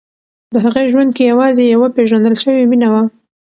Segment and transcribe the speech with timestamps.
[0.53, 3.03] د هغې ژوند کې یوازې یوه پېژندل شوې مینه وه.